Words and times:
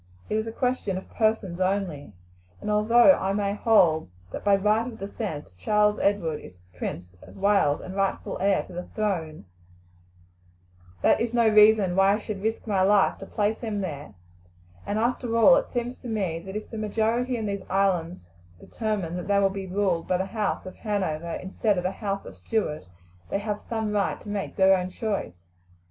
It 0.31 0.35
is 0.35 0.47
a 0.47 0.51
question 0.51 0.97
of 0.97 1.07
persons 1.11 1.59
only, 1.59 2.13
and 2.59 2.71
although 2.71 3.11
I 3.11 3.33
may 3.33 3.53
hold 3.53 4.09
that 4.31 4.43
by 4.43 4.55
right 4.55 4.87
of 4.87 4.97
descent 4.97 5.53
Charles 5.59 5.99
Edward 5.99 6.39
is 6.39 6.57
Prince 6.75 7.15
of 7.21 7.37
Wales 7.37 7.81
and 7.81 7.93
rightful 7.95 8.39
heir 8.41 8.63
to 8.63 8.73
the 8.73 8.87
throne 8.95 9.13
of 9.19 9.27
England, 9.27 9.45
that 11.03 11.21
is 11.21 11.35
no 11.35 11.47
reason 11.47 11.95
why 11.95 12.13
I 12.13 12.17
should 12.17 12.41
risk 12.41 12.65
my 12.65 12.81
life 12.81 13.19
to 13.19 13.27
place 13.27 13.59
him 13.59 13.81
there; 13.81 14.15
and 14.87 14.97
after 14.97 15.37
all 15.37 15.55
it 15.57 15.69
seems 15.69 15.99
to 15.99 16.07
me 16.07 16.39
that 16.47 16.55
if 16.55 16.71
the 16.71 16.79
majority 16.79 17.37
in 17.37 17.45
these 17.45 17.61
islands 17.69 18.31
determine 18.59 19.15
that 19.17 19.27
they 19.27 19.37
will 19.37 19.51
be 19.51 19.67
ruled 19.67 20.07
by 20.07 20.17
the 20.17 20.25
house 20.25 20.65
of 20.65 20.77
Hanover 20.77 21.33
instead 21.33 21.77
of 21.77 21.83
the 21.83 21.91
house 21.91 22.25
of 22.25 22.33
Stuart 22.35 22.87
they 23.29 23.37
have 23.37 23.61
some 23.61 23.91
right 23.91 24.19
to 24.21 24.29
make 24.29 24.55
their 24.55 24.75
own 24.75 24.89
choice." 24.89 25.35